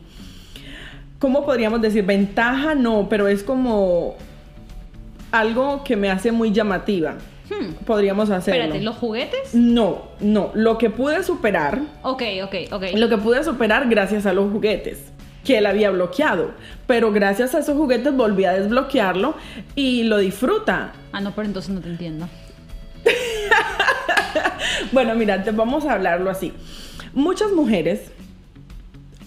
[1.25, 2.05] ¿cómo podríamos decir?
[2.05, 4.15] Ventaja, no, pero es como
[5.31, 7.15] algo que me hace muy llamativa.
[7.49, 7.83] Hmm.
[7.83, 8.61] Podríamos hacerlo.
[8.61, 9.55] Espérate, ¿los juguetes?
[9.55, 10.51] No, no.
[10.53, 11.81] Lo que pude superar.
[12.03, 12.83] Ok, ok, ok.
[12.93, 15.11] Lo que pude superar gracias a los juguetes
[15.43, 16.51] que él había bloqueado.
[16.85, 19.33] Pero gracias a esos juguetes volví a desbloquearlo
[19.73, 20.93] y lo disfruta.
[21.11, 22.29] Ah, no, pero entonces no te entiendo.
[24.91, 26.53] bueno, mira, vamos a hablarlo así.
[27.15, 28.11] Muchas mujeres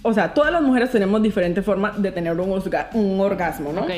[0.08, 2.62] o sea, todas las mujeres tenemos diferentes formas de tener un,
[2.94, 3.82] un orgasmo, ¿no?
[3.82, 3.90] Ok.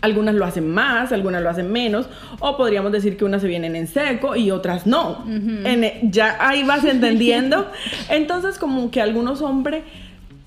[0.00, 2.08] Algunas lo hacen más, algunas lo hacen menos,
[2.40, 5.24] o podríamos decir que unas se vienen en seco y otras no.
[5.26, 7.70] E, ya ahí vas entendiendo.
[8.10, 9.82] Entonces, como que algunos hombres,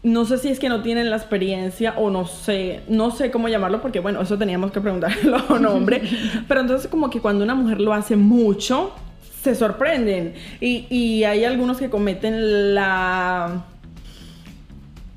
[0.04, 3.48] no sé si es que no tienen la experiencia o no sé, no sé cómo
[3.48, 6.02] llamarlo, porque bueno, eso teníamos que preguntarlo a un hombre.
[6.48, 8.92] Pero entonces, como que cuando una mujer lo hace mucho,
[9.42, 10.36] se sorprenden.
[10.62, 13.64] Y, y hay algunos que cometen la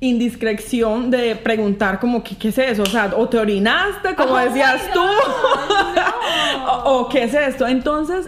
[0.01, 2.81] indiscreción de preguntar como ¿qué, es eso?
[2.83, 4.99] O sea, o te orinaste, como decías tú,
[6.85, 7.67] o, qué es esto.
[7.67, 8.27] Entonces,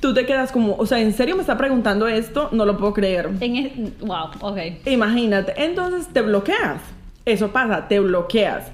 [0.00, 2.48] tú te quedas como, o sea, ¿en serio me está preguntando esto?
[2.50, 3.30] No lo puedo creer.
[3.40, 4.58] En wow, ok.
[4.86, 6.82] Imagínate, entonces te bloqueas.
[7.24, 8.64] Eso pasa, te bloqueas.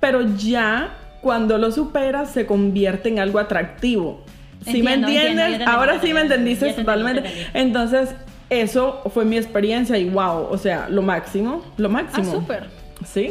[0.00, 4.24] Pero ya cuando lo superas se convierte en algo atractivo.
[4.66, 5.60] ¿Sí me entiendes?
[5.64, 7.48] Ahora sí me entendiste totalmente.
[7.54, 8.14] Entonces,
[8.50, 12.28] eso fue mi experiencia y wow, o sea, lo máximo, lo máximo.
[12.28, 12.70] Ah, súper.
[13.04, 13.30] Sí.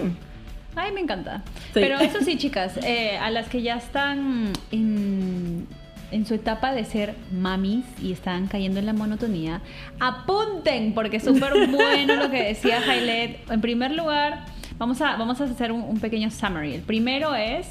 [0.76, 1.42] Ay, me encanta.
[1.74, 5.68] Pero eso sí, chicas, eh, a las que ya están en,
[6.26, 9.62] su etapa de ser mamis y están cayendo en la monotonía,
[10.00, 13.50] apunten, porque es súper bueno lo que decía Jailet.
[13.50, 14.46] En primer lugar,
[14.78, 16.76] vamos a, vamos a hacer un, un pequeño summary.
[16.76, 17.68] El primero es,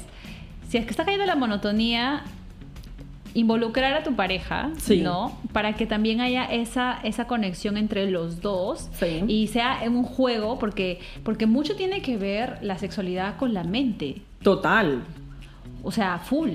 [0.67, 2.25] si es que está cayendo en la monotonía,
[3.37, 4.71] involucrar a tu pareja,
[5.03, 5.37] ¿no?
[5.53, 8.89] Para que también haya esa, esa conexión entre los dos
[9.27, 14.23] y sea un juego, porque, porque mucho tiene que ver la sexualidad con la mente.
[14.41, 15.03] Total.
[15.83, 16.49] O sea, full.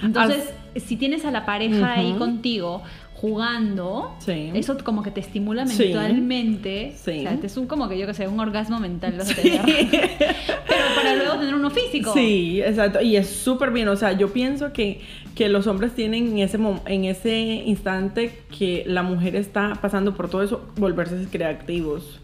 [0.00, 2.82] Entonces, si tienes a la pareja ahí contigo,
[3.22, 6.92] jugando, eso como que te estimula mentalmente.
[6.96, 7.20] Sí.
[7.20, 9.14] O sea, es un como que yo que sé, un orgasmo mental.
[9.36, 12.12] Pero para luego tener uno físico.
[12.14, 13.00] Sí, exacto.
[13.00, 13.86] Y es súper bien.
[13.86, 15.02] O sea, yo pienso que,
[15.36, 20.28] que los hombres tienen en ese, en ese instante que la mujer está pasando por
[20.28, 22.18] todo eso, volverse creativos.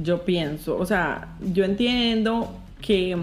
[0.00, 0.76] Yo pienso.
[0.76, 3.18] O sea, yo entiendo que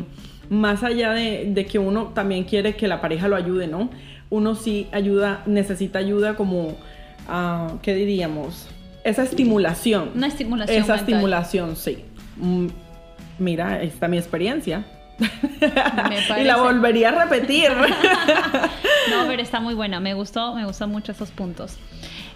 [0.50, 3.90] más allá de, de que uno también quiere que la pareja lo ayude, ¿no?
[4.30, 6.76] Uno sí ayuda, necesita ayuda como
[7.28, 8.68] uh, ¿qué diríamos?
[9.04, 10.12] Esa estimulación.
[10.16, 10.84] Una estimulación.
[10.84, 12.06] Esa estimulación, sí.
[12.38, 12.68] Mm,
[13.40, 14.86] mira, está mi experiencia.
[16.40, 17.70] y la volvería a repetir.
[19.10, 20.00] no, pero está muy buena.
[20.00, 21.78] Me gustó, me gustó mucho esos puntos.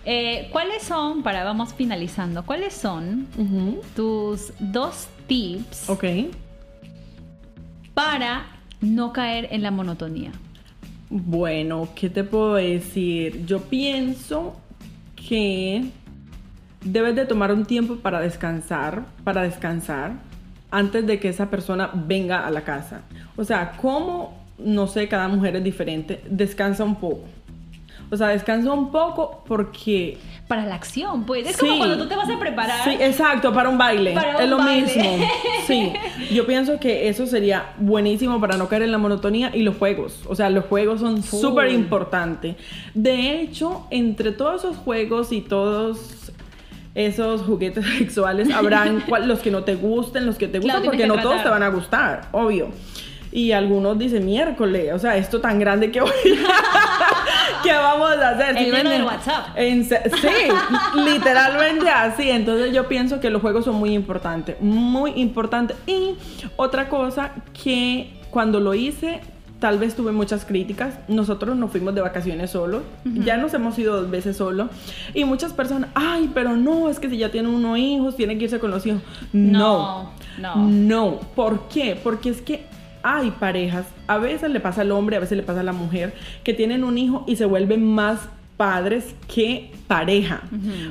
[0.05, 3.27] Eh, ¿Cuáles son, para vamos finalizando, cuáles son
[3.95, 6.05] tus dos tips Ok
[7.99, 8.45] para
[8.79, 10.31] no caer en la monotonía?
[11.09, 13.45] Bueno, ¿qué te puedo decir?
[13.45, 14.55] Yo pienso
[15.29, 15.91] que
[16.83, 20.13] debes de tomar un tiempo para descansar, para descansar
[20.71, 23.01] antes de que esa persona venga a la casa.
[23.35, 27.25] O sea, como, no sé, cada mujer es diferente, descansa un poco.
[28.11, 30.17] O sea, descansa un poco porque
[30.47, 31.47] para la acción, pues.
[31.47, 32.83] Es como cuando tú te vas a preparar.
[32.83, 34.13] Sí, exacto, para un baile.
[34.13, 34.81] Para es lo baile.
[34.81, 35.25] mismo.
[35.67, 35.93] Sí.
[36.33, 40.21] Yo pienso que eso sería buenísimo para no caer en la monotonía y los juegos.
[40.27, 42.55] O sea, los juegos son súper importantes.
[42.95, 46.31] De hecho, entre todos esos juegos y todos
[46.95, 51.21] esos juguetes sexuales, habrán los que no te gusten, los que te gustan, porque no
[51.21, 52.69] todos te van a gustar, obvio.
[53.31, 56.11] Y algunos dicen miércoles, o sea, esto tan grande que voy
[57.63, 58.57] ¿Qué vamos a hacer?
[58.57, 59.47] El ¿Sí del WhatsApp.
[59.57, 62.29] sí, literalmente así.
[62.29, 65.77] Entonces yo pienso que los juegos son muy importantes, muy importantes.
[65.85, 66.15] Y
[66.55, 67.31] otra cosa
[67.63, 69.19] que cuando lo hice,
[69.59, 70.99] tal vez tuve muchas críticas.
[71.07, 72.83] Nosotros nos fuimos de vacaciones solos.
[73.03, 74.69] Ya nos hemos ido dos veces solos.
[75.13, 78.45] Y muchas personas, ay, pero no, es que si ya tienen unos hijos, tienen que
[78.45, 79.01] irse con los hijos.
[79.33, 80.11] No.
[80.37, 80.55] No.
[80.55, 81.19] No.
[81.35, 81.99] ¿Por qué?
[82.01, 82.65] Porque es que
[83.03, 86.13] hay parejas, a veces le pasa al hombre, a veces le pasa a la mujer,
[86.43, 90.41] que tienen un hijo y se vuelven más padres que pareja.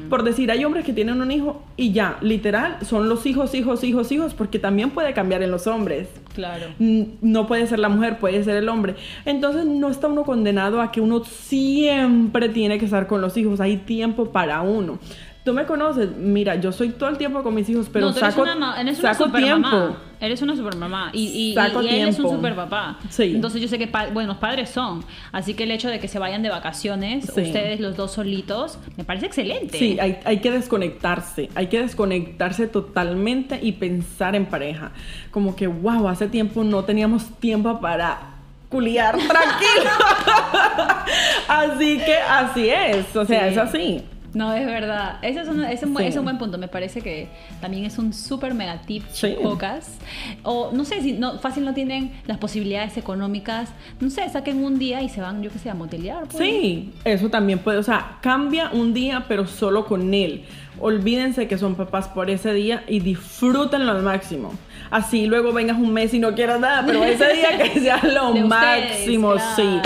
[0.08, 3.84] Por decir, hay hombres que tienen un hijo y ya, literal, son los hijos, hijos,
[3.84, 6.08] hijos, hijos, porque también puede cambiar en los hombres.
[6.34, 6.64] Claro.
[6.78, 8.94] No puede ser la mujer, puede ser el hombre.
[9.26, 13.60] Entonces no está uno condenado a que uno siempre tiene que estar con los hijos,
[13.60, 14.98] hay tiempo para uno.
[15.48, 18.98] Tú me conoces, mira, yo soy todo el tiempo con mis hijos, pero saco, eres
[18.98, 19.96] una saco tiempo.
[20.20, 22.98] Eres una super mamá y, y, y, él es un super papá.
[23.08, 23.32] Sí.
[23.34, 25.02] Entonces yo sé que buenos padres son.
[25.32, 29.04] Así que el hecho de que se vayan de vacaciones, ustedes los dos solitos, me
[29.04, 29.78] parece excelente.
[29.78, 31.48] Sí, hay, hay, que desconectarse.
[31.54, 34.92] Hay que desconectarse totalmente y pensar en pareja.
[35.30, 38.18] Como que, wow, hace tiempo no teníamos tiempo para
[38.68, 39.90] culiar tranquilo.
[41.48, 43.16] así que así es.
[43.16, 44.04] O sea, es así.
[44.38, 45.18] No, es verdad.
[45.22, 46.58] Ese es un, es un, es un buen punto.
[46.58, 47.26] Me parece que
[47.60, 49.02] también es un súper mega tip,
[49.42, 49.98] pocas.
[50.44, 53.70] O no sé si no, fácil no tienen las posibilidades económicas.
[53.98, 56.28] No sé, saquen un día y se van, yo que sé, a motelear.
[56.28, 56.38] Pues.
[56.38, 57.78] Sí, eso también puede.
[57.78, 60.44] O sea, cambia un día, pero solo con él.
[60.78, 64.54] Olvídense que son papás por ese día y disfrútenlo al máximo.
[64.92, 68.32] Así luego vengas un mes y no quieras nada, pero ese día que sea lo
[68.46, 69.80] máximo, sí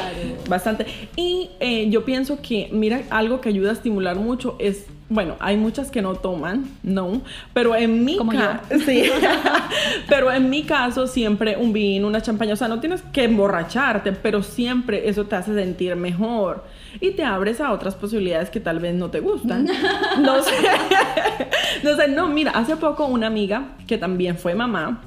[0.48, 0.86] bastante.
[1.16, 5.58] Y eh, yo pienso que, mira, algo que ayuda a estimular mucho es bueno, hay
[5.58, 7.20] muchas que no toman, no,
[7.52, 9.04] pero en mi caso, sí,
[10.08, 14.12] pero en mi caso siempre un vino, una champaña, o sea, no tienes que emborracharte,
[14.12, 16.64] pero siempre eso te hace sentir mejor
[17.00, 19.64] y te abres a otras posibilidades que tal vez no te gustan.
[20.20, 20.52] no sé,
[21.82, 25.02] no sé, no, mira, hace poco una amiga que también fue mamá,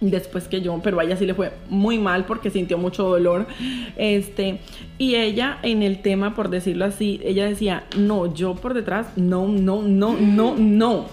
[0.00, 3.46] después que yo, pero a ella sí le fue muy mal porque sintió mucho dolor.
[3.96, 4.60] Este,
[4.98, 9.46] y ella en el tema, por decirlo así, ella decía, no, yo por detrás, no,
[9.46, 11.06] no, no, no, no.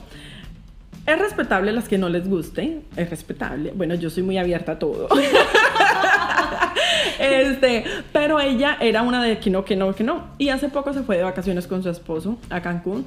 [1.06, 3.72] Es respetable las que no les guste, es respetable.
[3.74, 5.08] Bueno, yo soy muy abierta a todo.
[7.20, 10.32] este, pero ella era una de que no, que no, que no.
[10.38, 13.06] Y hace poco se fue de vacaciones con su esposo a Cancún.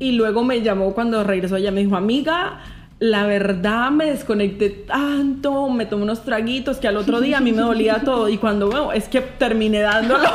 [0.00, 2.62] Y luego me llamó cuando regresó, ella me dijo, amiga,
[3.00, 7.50] la verdad me desconecté tanto, me tomé unos traguitos que al otro día a mí
[7.50, 10.28] me dolía todo y cuando veo es que terminé dándolo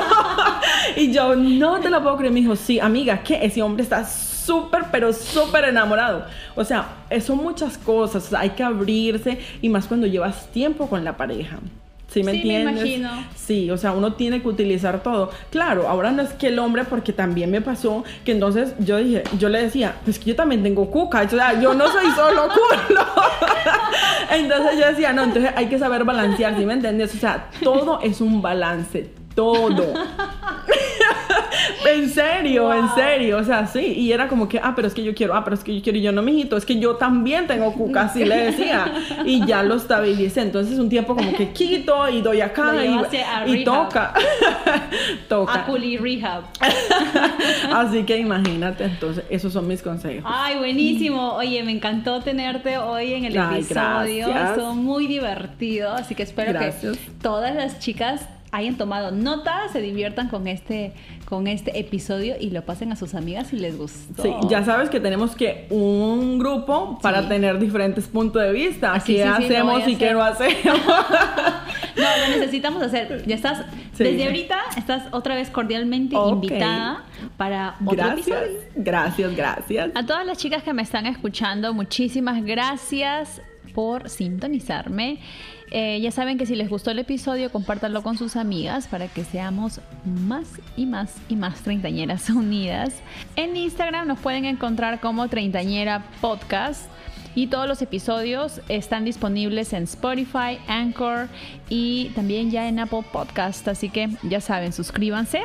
[0.95, 4.03] y yo no te lo puedo creer, me dijo, sí, amiga, que ese hombre está
[4.03, 6.25] súper, pero súper enamorado.
[6.55, 6.87] O sea,
[7.21, 11.59] son muchas cosas, hay que abrirse y más cuando llevas tiempo con la pareja.
[12.15, 12.75] ¿Sí me entiendes?
[12.75, 13.09] Me imagino.
[13.35, 15.31] Sí, o sea, uno tiene que utilizar todo.
[15.49, 19.23] Claro, ahora no es que el hombre, porque también me pasó que entonces yo dije,
[19.37, 22.43] yo le decía, pues que yo también tengo cuca, o sea, yo no soy solo
[22.87, 23.01] culo.
[24.31, 27.13] entonces yo decía, no, entonces hay que saber balancear, ¿sí me entiendes?
[27.15, 29.93] O sea, todo es un balance, todo.
[31.85, 33.93] en serio, en serio, o sea, sí.
[33.97, 35.81] Y era como que, ah, pero es que yo quiero, ah, pero es que yo
[35.81, 38.93] quiero, y yo no, mijito, es que yo también tengo cuca, así le decía.
[39.25, 40.41] Y ya lo estabilicé.
[40.41, 42.73] Entonces un tiempo como que quito y doy acá
[43.45, 44.13] y, toca.
[45.29, 45.53] toca.
[45.53, 46.43] A culi rehab.
[47.73, 50.23] así que imagínate, entonces, esos son mis consejos.
[50.25, 51.33] Ay, buenísimo.
[51.33, 54.27] Oye, me encantó tenerte hoy en el episodio.
[54.55, 56.73] Son muy divertidos, así que espero que
[57.21, 60.93] todas las chicas hayan tomado nota, se diviertan con este,
[61.25, 64.23] con este episodio y lo pasen a sus amigas si les gustó.
[64.23, 69.01] Sí, ya sabes que tenemos que un grupo para tener diferentes puntos de vista.
[69.05, 70.55] ¿Qué hacemos y qué no hacemos?
[70.65, 73.23] no, lo necesitamos hacer.
[73.25, 73.65] Ya estás,
[73.97, 77.03] desde ahorita estás otra vez cordialmente invitada
[77.37, 78.59] para otro gracias, episodio.
[78.75, 79.91] Gracias, gracias.
[79.95, 83.41] A todas las chicas que me están escuchando, muchísimas gracias
[83.73, 85.19] por sintonizarme.
[85.77, 89.25] Eh, ya saben que si les gustó el episodio, compártanlo con sus amigas para que
[89.25, 90.47] seamos más
[90.77, 92.93] y más y más treintañeras unidas.
[93.35, 96.89] En Instagram nos pueden encontrar como Treintañera Podcast.
[97.37, 101.27] Y todos los episodios están disponibles en Spotify, Anchor
[101.67, 103.67] y también ya en Apple Podcast.
[103.67, 105.41] Así que ya saben, suscríbanse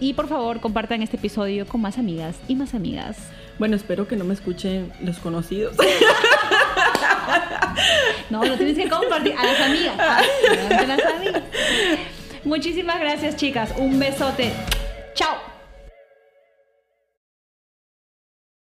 [0.00, 3.18] y por favor compartan este episodio con más amigas y más amigas.
[3.58, 5.76] Bueno, espero que no me escuchen los conocidos.
[8.30, 9.98] No, lo tienes que compartir a las amigas.
[9.98, 11.42] A las amigas.
[12.44, 13.72] Muchísimas gracias, chicas.
[13.76, 14.52] Un besote.
[15.14, 15.55] Chao.